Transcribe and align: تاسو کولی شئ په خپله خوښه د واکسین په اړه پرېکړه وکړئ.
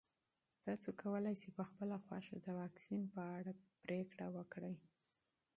تاسو 0.65 0.89
کولی 1.01 1.33
شئ 1.41 1.49
په 1.57 1.63
خپله 1.69 1.95
خوښه 2.05 2.35
د 2.39 2.47
واکسین 2.59 3.01
په 3.13 3.21
اړه 3.37 3.51
پرېکړه 3.83 4.27
وکړئ. 4.37 4.75